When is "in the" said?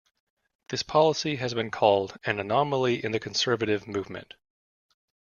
3.05-3.19